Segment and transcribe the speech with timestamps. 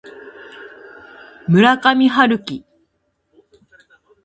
[1.47, 2.65] 村上春樹